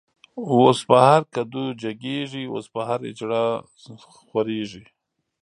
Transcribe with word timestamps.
اوس 0.53 0.79
په 0.89 0.97
هر 1.07 1.21
کډو 1.33 1.65
جگیږی، 1.81 2.43
اوس 2.53 2.65
په 2.73 2.81
هر”اجړ” 2.87 3.31
خوریږی 4.25 4.83